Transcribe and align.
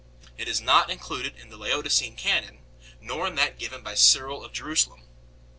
It 0.35 0.47
is 0.47 0.59
not 0.59 0.89
included 0.89 1.35
in 1.35 1.49
the 1.49 1.57
Laodicene 1.59 2.15
canon, 2.17 2.63
nor 2.99 3.27
in 3.27 3.35
that 3.35 3.59
given 3.59 3.83
by 3.83 3.93
Cyril 3.93 4.43
of 4.43 4.51
Jerusalem 4.51 5.01
3 5.01 5.07